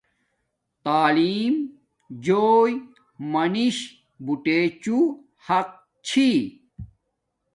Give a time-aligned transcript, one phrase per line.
[0.85, 1.55] تعلیم
[2.23, 2.71] جوݵ
[3.31, 3.77] منش
[4.25, 5.05] بوٹے چوں
[5.45, 5.69] حق
[6.07, 6.29] چھی